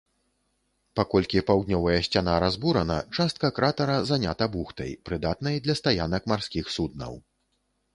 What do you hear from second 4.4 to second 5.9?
бухтай, прыдатнай для